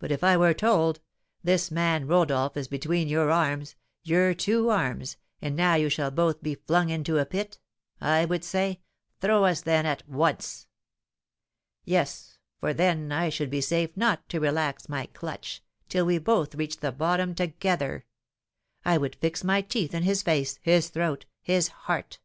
[0.00, 0.98] But if I were told,
[1.44, 6.42] 'This man Rodolph is between your arms your two arms and now you shall both
[6.42, 7.60] be flung into a pit,'
[8.00, 8.80] I would say,
[9.20, 10.66] 'Throw us, then, at once.'
[11.84, 16.56] Yes, for then I should be safe not to relax my clutch, till we both
[16.56, 18.04] reached the bottom together.
[18.84, 22.18] I would fix my teeth in his face his throat his heart.